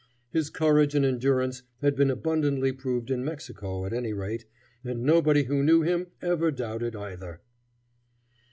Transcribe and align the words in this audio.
His 0.31 0.49
courage 0.49 0.95
and 0.95 1.05
endurance 1.05 1.61
had 1.81 1.95
been 1.95 2.09
abundantly 2.09 2.71
proved 2.71 3.11
in 3.11 3.23
Mexico, 3.23 3.85
at 3.85 3.93
any 3.93 4.13
rate, 4.13 4.45
and 4.83 5.03
nobody 5.03 5.43
who 5.43 5.61
knew 5.61 5.83
him 5.83 6.07
ever 6.23 6.49
doubted 6.49 6.95
either. 6.95 7.39